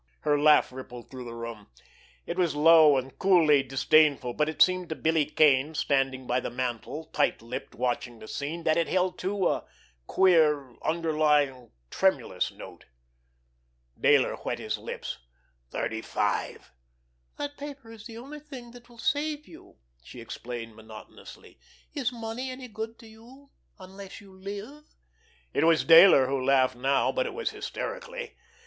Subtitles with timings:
[0.21, 1.67] Her laugh rippled through the room.
[2.25, 6.49] It was low and coolly disdainful, but it seemed to Billy Kane, standing by the
[6.49, 9.63] mantel, tight lipped, watching the scene, that it held, too, a
[10.07, 12.85] queer, underlying, tremulous note.
[13.95, 15.19] Dayler wet his lips.
[15.69, 16.71] "Thirty five."
[17.37, 21.59] "That paper is the only thing that will save you," she explained monotonously.
[21.93, 24.85] "Is money any good to you—unless you live?"
[25.53, 28.35] It was Dayler who laughed now, but it was hysterically.